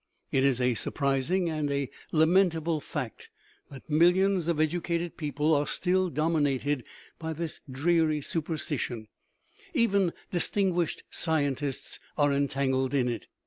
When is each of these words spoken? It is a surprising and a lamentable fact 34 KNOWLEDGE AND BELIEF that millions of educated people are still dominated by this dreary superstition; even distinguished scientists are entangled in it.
It 0.31 0.43
is 0.43 0.59
a 0.59 0.73
surprising 0.73 1.47
and 1.47 1.69
a 1.69 1.87
lamentable 2.11 2.79
fact 2.79 3.29
34 3.69 3.69
KNOWLEDGE 3.69 3.69
AND 3.69 3.69
BELIEF 3.69 3.83
that 3.83 4.05
millions 4.19 4.47
of 4.47 4.59
educated 4.59 5.15
people 5.15 5.53
are 5.53 5.67
still 5.67 6.09
dominated 6.09 6.83
by 7.19 7.33
this 7.33 7.59
dreary 7.71 8.19
superstition; 8.21 9.09
even 9.75 10.11
distinguished 10.31 11.03
scientists 11.11 11.99
are 12.17 12.33
entangled 12.33 12.95
in 12.95 13.07
it. 13.09 13.27